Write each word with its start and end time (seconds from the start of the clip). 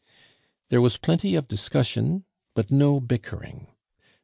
There 0.69 0.81
was 0.81 0.97
plenty 0.97 1.35
of 1.35 1.47
discussion, 1.47 2.25
but 2.55 2.71
no 2.71 2.99
bickering. 2.99 3.67